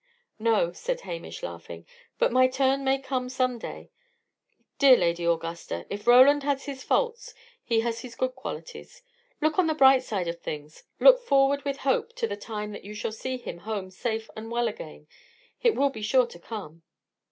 [0.39, 1.85] "No," said Hamish, laughing,
[2.17, 3.91] "but my turn may come some day.
[4.79, 9.03] Dear Lady Augusta, if Roland has his faults, he has his good qualities.
[9.41, 10.85] Look on the bright side of things.
[10.99, 14.49] Look forward with hope to the time that you shall see him home safe and
[14.49, 15.05] well again.
[15.61, 16.81] It will be sure to come."